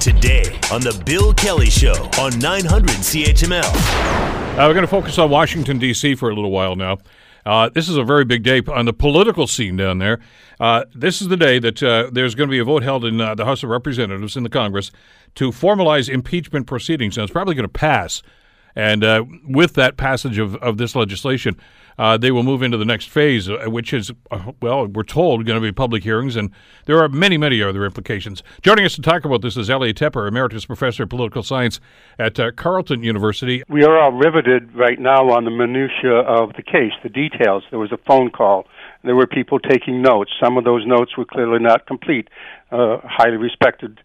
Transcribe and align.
Today 0.00 0.58
on 0.72 0.80
The 0.80 1.02
Bill 1.04 1.34
Kelly 1.34 1.70
Show 1.70 1.94
on 2.20 2.38
900 2.38 2.90
CHML. 2.90 3.62
Uh, 3.64 4.56
we're 4.58 4.74
going 4.74 4.82
to 4.82 4.86
focus 4.86 5.18
on 5.18 5.30
Washington, 5.30 5.78
D.C. 5.78 6.14
for 6.14 6.30
a 6.30 6.34
little 6.34 6.50
while 6.50 6.76
now. 6.76 6.98
Uh, 7.44 7.68
this 7.68 7.88
is 7.88 7.96
a 7.96 8.04
very 8.04 8.24
big 8.24 8.42
day 8.42 8.60
on 8.68 8.86
the 8.86 8.92
political 8.92 9.46
scene 9.46 9.76
down 9.76 9.98
there. 9.98 10.20
Uh, 10.58 10.84
this 10.94 11.20
is 11.20 11.28
the 11.28 11.36
day 11.36 11.58
that 11.58 11.82
uh, 11.82 12.10
there's 12.12 12.34
going 12.34 12.48
to 12.48 12.50
be 12.50 12.58
a 12.58 12.64
vote 12.64 12.82
held 12.82 13.04
in 13.04 13.20
uh, 13.20 13.34
the 13.34 13.44
House 13.44 13.62
of 13.62 13.70
Representatives 13.70 14.36
in 14.36 14.42
the 14.42 14.48
Congress 14.48 14.90
to 15.36 15.50
formalize 15.50 16.08
impeachment 16.08 16.66
proceedings. 16.66 17.16
And 17.16 17.24
it's 17.24 17.32
probably 17.32 17.54
going 17.54 17.68
to 17.68 17.68
pass. 17.68 18.22
And 18.76 19.02
uh, 19.02 19.24
with 19.48 19.72
that 19.74 19.96
passage 19.96 20.38
of, 20.38 20.54
of 20.56 20.76
this 20.76 20.94
legislation, 20.94 21.56
uh, 21.98 22.18
they 22.18 22.30
will 22.30 22.42
move 22.42 22.62
into 22.62 22.76
the 22.76 22.84
next 22.84 23.08
phase, 23.08 23.48
uh, 23.48 23.64
which 23.68 23.94
is, 23.94 24.12
uh, 24.30 24.52
well, 24.60 24.86
we're 24.86 25.02
told 25.02 25.46
going 25.46 25.56
to 25.58 25.66
be 25.66 25.72
public 25.72 26.02
hearings, 26.02 26.36
and 26.36 26.50
there 26.84 27.02
are 27.02 27.08
many, 27.08 27.38
many 27.38 27.62
other 27.62 27.86
implications. 27.86 28.42
Joining 28.60 28.84
us 28.84 28.94
to 28.96 29.00
talk 29.02 29.24
about 29.24 29.40
this 29.40 29.56
is 29.56 29.70
Elliot 29.70 29.96
Tepper, 29.96 30.28
Emeritus 30.28 30.66
Professor 30.66 31.04
of 31.04 31.08
Political 31.08 31.42
Science 31.42 31.80
at 32.18 32.38
uh, 32.38 32.52
Carleton 32.52 33.02
University. 33.02 33.62
We 33.70 33.82
are 33.84 33.98
all 33.98 34.12
riveted 34.12 34.74
right 34.74 35.00
now 35.00 35.30
on 35.30 35.46
the 35.46 35.50
minutiae 35.50 36.20
of 36.20 36.52
the 36.52 36.62
case, 36.62 36.92
the 37.02 37.08
details. 37.08 37.64
There 37.70 37.78
was 37.78 37.92
a 37.92 37.98
phone 38.06 38.30
call. 38.30 38.66
There 39.02 39.16
were 39.16 39.26
people 39.26 39.58
taking 39.58 40.02
notes. 40.02 40.32
Some 40.42 40.58
of 40.58 40.64
those 40.64 40.86
notes 40.86 41.16
were 41.16 41.24
clearly 41.24 41.60
not 41.60 41.86
complete. 41.86 42.28
Highly 42.70 43.38
respected 43.38 44.00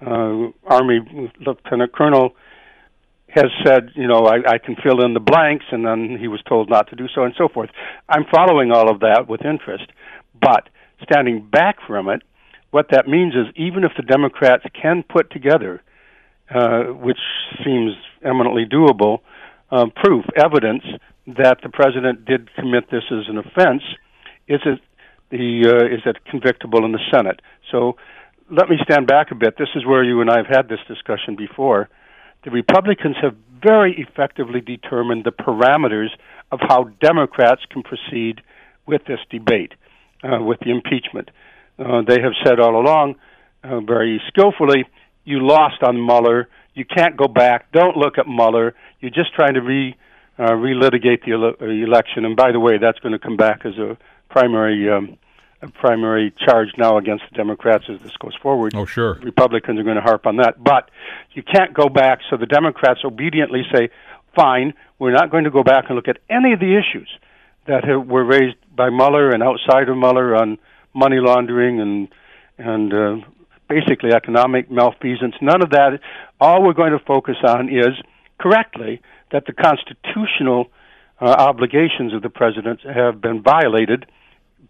uh, 0.00 0.48
Army 0.66 1.30
Lieutenant 1.40 1.92
Colonel 1.92 2.34
has 3.36 3.50
said, 3.64 3.90
you 3.94 4.08
know, 4.08 4.26
I, 4.26 4.54
I 4.54 4.58
can 4.58 4.76
fill 4.82 5.04
in 5.04 5.14
the 5.14 5.20
blanks, 5.20 5.66
and 5.70 5.84
then 5.84 6.16
he 6.18 6.26
was 6.26 6.40
told 6.48 6.68
not 6.68 6.88
to 6.90 6.96
do 6.96 7.06
so, 7.14 7.22
and 7.22 7.34
so 7.36 7.48
forth. 7.48 7.70
I'm 8.08 8.24
following 8.34 8.72
all 8.72 8.90
of 8.90 9.00
that 9.00 9.26
with 9.28 9.44
interest, 9.44 9.84
but 10.40 10.68
standing 11.02 11.46
back 11.48 11.76
from 11.86 12.08
it, 12.08 12.22
what 12.70 12.86
that 12.90 13.06
means 13.06 13.34
is 13.34 13.46
even 13.54 13.84
if 13.84 13.92
the 13.96 14.02
Democrats 14.02 14.64
can 14.80 15.04
put 15.06 15.30
together, 15.30 15.82
uh, 16.52 16.84
which 16.84 17.20
seems 17.64 17.92
eminently 18.24 18.64
doable, 18.64 19.20
uh, 19.70 19.86
proof, 20.02 20.24
evidence 20.36 20.82
that 21.26 21.58
the 21.62 21.68
president 21.68 22.24
did 22.24 22.48
commit 22.54 22.90
this 22.90 23.02
as 23.10 23.28
an 23.28 23.38
offense, 23.38 23.82
is 24.48 24.60
it 24.64 24.80
the 25.30 25.66
uh, 25.66 25.94
is 25.94 26.02
it 26.06 26.24
convictable 26.30 26.84
in 26.84 26.92
the 26.92 27.00
Senate? 27.12 27.40
So 27.72 27.96
let 28.50 28.68
me 28.68 28.76
stand 28.84 29.08
back 29.08 29.32
a 29.32 29.34
bit. 29.34 29.58
This 29.58 29.68
is 29.74 29.84
where 29.84 30.04
you 30.04 30.20
and 30.20 30.30
I 30.30 30.36
have 30.36 30.46
had 30.46 30.68
this 30.68 30.78
discussion 30.86 31.34
before 31.36 31.88
the 32.46 32.52
Republicans 32.52 33.16
have 33.20 33.34
very 33.60 33.96
effectively 33.98 34.60
determined 34.60 35.24
the 35.24 35.32
parameters 35.32 36.10
of 36.52 36.60
how 36.62 36.84
Democrats 37.02 37.60
can 37.72 37.82
proceed 37.82 38.40
with 38.86 39.02
this 39.06 39.18
debate, 39.30 39.72
uh, 40.22 40.40
with 40.40 40.60
the 40.60 40.70
impeachment. 40.70 41.28
Uh, 41.76 42.02
they 42.06 42.20
have 42.22 42.34
said 42.44 42.60
all 42.60 42.80
along, 42.80 43.16
uh, 43.64 43.80
very 43.80 44.22
skillfully, 44.28 44.86
you 45.24 45.44
lost 45.44 45.82
on 45.82 45.96
Mueller. 45.96 46.48
You 46.74 46.84
can't 46.84 47.16
go 47.16 47.26
back. 47.26 47.72
Don't 47.72 47.96
look 47.96 48.16
at 48.16 48.28
Mueller. 48.28 48.76
You're 49.00 49.10
just 49.10 49.34
trying 49.34 49.54
to 49.54 49.60
re 49.60 49.96
uh, 50.38 50.52
relitigate 50.52 51.24
the 51.24 51.32
ele- 51.32 51.56
uh, 51.60 51.64
election. 51.64 52.24
And 52.24 52.36
by 52.36 52.52
the 52.52 52.60
way, 52.60 52.78
that's 52.78 53.00
going 53.00 53.12
to 53.12 53.18
come 53.18 53.36
back 53.36 53.62
as 53.64 53.76
a 53.76 53.96
primary 54.30 54.88
um, 54.88 55.18
primary 55.68 56.32
charge 56.44 56.68
now 56.76 56.98
against 56.98 57.24
the 57.30 57.36
Democrats 57.36 57.84
as 57.88 58.00
this 58.00 58.16
goes 58.16 58.34
forward. 58.42 58.74
Oh, 58.74 58.84
sure. 58.84 59.14
Republicans 59.22 59.78
are 59.78 59.82
going 59.82 59.96
to 59.96 60.02
harp 60.02 60.26
on 60.26 60.36
that. 60.36 60.62
But 60.62 60.90
you 61.32 61.42
can't 61.42 61.74
go 61.74 61.88
back, 61.88 62.20
so 62.30 62.36
the 62.36 62.46
Democrats 62.46 63.00
obediently 63.04 63.62
say, 63.72 63.90
fine, 64.34 64.74
we're 64.98 65.12
not 65.12 65.30
going 65.30 65.44
to 65.44 65.50
go 65.50 65.62
back 65.62 65.84
and 65.88 65.96
look 65.96 66.08
at 66.08 66.18
any 66.30 66.52
of 66.52 66.60
the 66.60 66.76
issues 66.76 67.08
that 67.66 67.84
have, 67.84 68.06
were 68.06 68.24
raised 68.24 68.56
by 68.74 68.90
Mueller 68.90 69.30
and 69.30 69.42
outside 69.42 69.88
of 69.88 69.96
Mueller 69.96 70.36
on 70.36 70.58
money 70.94 71.18
laundering 71.18 71.80
and 71.80 72.08
and 72.58 72.94
uh, 72.94 73.16
basically 73.68 74.12
economic 74.12 74.70
malfeasance. 74.70 75.34
None 75.42 75.62
of 75.62 75.70
that. 75.70 76.00
All 76.40 76.62
we're 76.62 76.72
going 76.72 76.92
to 76.92 77.04
focus 77.04 77.36
on 77.44 77.68
is 77.68 77.92
correctly 78.40 79.02
that 79.30 79.44
the 79.46 79.52
constitutional 79.52 80.70
uh, 81.20 81.24
obligations 81.24 82.14
of 82.14 82.22
the 82.22 82.30
president 82.30 82.80
have 82.82 83.20
been 83.20 83.42
violated 83.42 84.06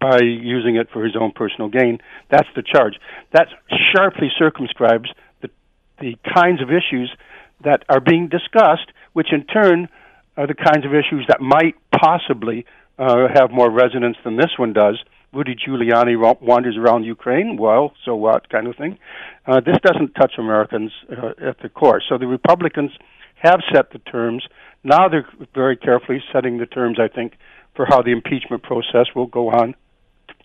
by 0.00 0.20
using 0.22 0.76
it 0.76 0.88
for 0.92 1.04
his 1.04 1.16
own 1.16 1.32
personal 1.32 1.68
gain. 1.68 1.98
That's 2.30 2.48
the 2.54 2.62
charge. 2.62 2.94
That 3.32 3.48
sharply 3.94 4.28
circumscribes 4.38 5.10
the, 5.42 5.50
the 6.00 6.16
kinds 6.34 6.62
of 6.62 6.68
issues 6.70 7.14
that 7.64 7.84
are 7.88 8.00
being 8.00 8.28
discussed, 8.28 8.90
which 9.12 9.32
in 9.32 9.44
turn 9.44 9.88
are 10.36 10.46
the 10.46 10.54
kinds 10.54 10.84
of 10.84 10.92
issues 10.92 11.24
that 11.28 11.40
might 11.40 11.74
possibly 11.90 12.66
uh, 12.98 13.28
have 13.34 13.50
more 13.50 13.70
resonance 13.70 14.16
than 14.24 14.36
this 14.36 14.52
one 14.58 14.72
does. 14.72 14.98
Rudy 15.32 15.54
Giuliani 15.54 16.16
wanders 16.40 16.76
around 16.76 17.04
Ukraine. 17.04 17.56
Well, 17.56 17.92
so 18.04 18.14
what, 18.14 18.48
kind 18.48 18.66
of 18.66 18.76
thing. 18.76 18.98
Uh, 19.46 19.60
this 19.60 19.76
doesn't 19.82 20.14
touch 20.14 20.34
Americans 20.38 20.92
uh, 21.10 21.48
at 21.48 21.58
the 21.62 21.68
core. 21.68 22.00
So 22.08 22.16
the 22.16 22.26
Republicans 22.26 22.90
have 23.42 23.60
set 23.72 23.90
the 23.92 23.98
terms. 23.98 24.46
Now 24.82 25.08
they're 25.08 25.28
very 25.54 25.76
carefully 25.76 26.22
setting 26.32 26.58
the 26.58 26.66
terms, 26.66 26.98
I 27.00 27.08
think, 27.08 27.34
for 27.74 27.86
how 27.86 28.02
the 28.02 28.12
impeachment 28.12 28.62
process 28.62 29.06
will 29.14 29.26
go 29.26 29.50
on 29.50 29.74